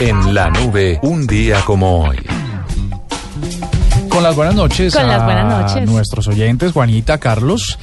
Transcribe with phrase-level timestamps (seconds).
[0.00, 2.18] En la nube, un día como hoy.
[4.08, 5.88] Con las buenas noches Con a las buenas noches.
[5.88, 7.78] nuestros oyentes, Juanita, Carlos.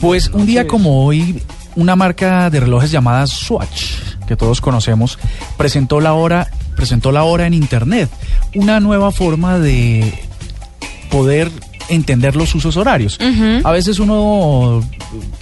[0.00, 1.42] Pues un día como hoy,
[1.74, 3.94] una marca de relojes llamada Swatch,
[4.26, 5.18] que todos conocemos,
[5.56, 8.10] presentó la hora, presentó la hora en internet,
[8.54, 10.12] una nueva forma de
[11.10, 11.50] poder
[11.88, 13.18] entender los usos horarios.
[13.64, 14.82] A veces uno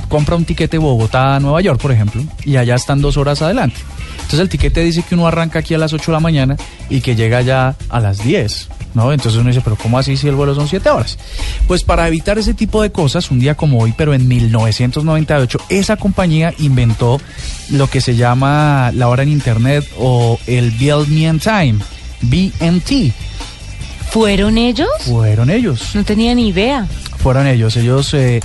[0.09, 3.77] compra un tiquete Bogotá a Nueva York, por ejemplo, y allá están dos horas adelante.
[4.15, 6.57] Entonces el tiquete dice que uno arranca aquí a las 8 de la mañana
[6.89, 8.69] y que llega ya a las 10.
[8.93, 9.13] ¿No?
[9.13, 11.17] Entonces uno dice, pero ¿cómo así si el vuelo son 7 horas?
[11.69, 15.97] Pues para evitar ese tipo de cosas, un día como hoy, pero en 1998, esa
[15.97, 17.21] compañía inventó
[17.71, 21.79] lo que se llama la hora en Internet o el Build Me Time,
[22.23, 23.13] BMT.
[24.11, 24.89] ¿Fueron ellos?
[25.01, 25.95] Fueron ellos.
[25.95, 26.87] No tenía ni idea.
[27.19, 28.41] Fueron ellos, ellos, eh,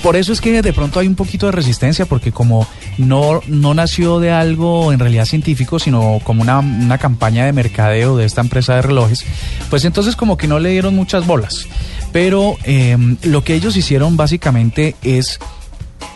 [0.00, 3.74] por eso es que de pronto hay un poquito de resistencia, porque como no, no
[3.74, 8.40] nació de algo en realidad científico, sino como una, una campaña de mercadeo de esta
[8.40, 9.24] empresa de relojes,
[9.70, 11.66] pues entonces como que no le dieron muchas bolas.
[12.12, 15.40] Pero eh, lo que ellos hicieron básicamente es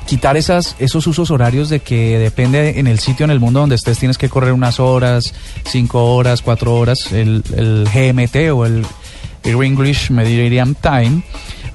[0.07, 3.75] quitar esas, esos usos horarios de que depende en el sitio en el mundo donde
[3.75, 8.87] estés tienes que correr unas horas, cinco horas, cuatro horas, el, el GMT o el
[9.45, 11.23] English Mediterranean Time,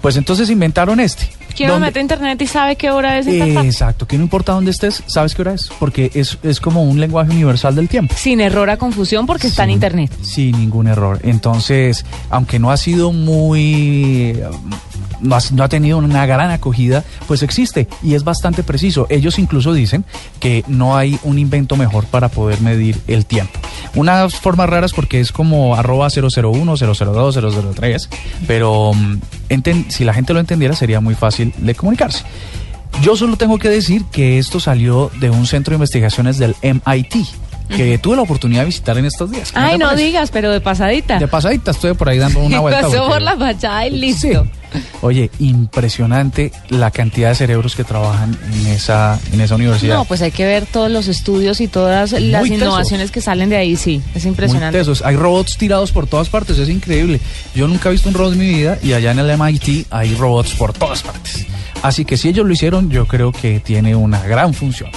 [0.02, 1.30] pues entonces inventaron este.
[1.60, 3.58] Uno donde- mete a internet y sabe qué hora es en.
[3.60, 7.00] Exacto, que no importa dónde estés, sabes qué hora es, porque es, es como un
[7.00, 8.16] lenguaje universal del tiempo.
[8.18, 10.12] Sin error a confusión porque está en internet.
[10.24, 11.20] Sin ningún error.
[11.24, 14.40] Entonces, aunque no ha sido muy...
[15.20, 19.06] No ha, no ha tenido una gran acogida, pues existe y es bastante preciso.
[19.12, 20.04] Ellos incluso dicen
[20.40, 23.60] que no hay un invento mejor para poder medir el tiempo.
[23.96, 27.36] Unas formas raras porque es como arroba 001, 002,
[27.76, 28.10] 003,
[28.48, 29.18] pero mm,
[29.50, 32.24] enten- si la gente lo entendiera sería muy fácil de comunicarse.
[33.02, 37.16] Yo solo tengo que decir que esto salió de un centro de investigaciones del MIT,
[37.70, 39.54] que tuve la oportunidad de visitar en estos días.
[39.54, 40.04] ¿Qué Ay, no parece?
[40.04, 41.18] digas, pero de pasadita.
[41.20, 42.82] De pasadita estuve por ahí dando una vuelta.
[42.82, 44.28] Pasó porque- por la fachada y listo.
[44.74, 44.81] Sí.
[45.02, 49.96] Oye, impresionante la cantidad de cerebros que trabajan en esa, en esa universidad.
[49.96, 52.64] No, pues hay que ver todos los estudios y todas las Muy tesos.
[52.64, 54.02] innovaciones que salen de ahí, sí.
[54.14, 54.78] Es Muy impresionante.
[54.78, 55.02] tesos.
[55.04, 57.20] Hay robots tirados por todas partes, es increíble.
[57.56, 60.14] Yo nunca he visto un robot en mi vida y allá en el MIT hay
[60.16, 61.46] robots por todas partes.
[61.82, 64.92] Así que si ellos lo hicieron, yo creo que tiene una gran función.